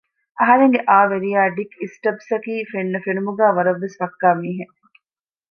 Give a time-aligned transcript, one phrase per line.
[0.39, 4.75] އަހަރެންގެ އައު ވެރިޔާ ޑިކް އިސްޓަބްސް އަކީ ފެންނަ ފެނުމުގައި ވަރަށް ވެސް ފައްކާ މީހެއް